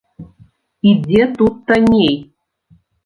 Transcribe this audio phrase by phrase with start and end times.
[0.91, 2.13] І дзе тут танней?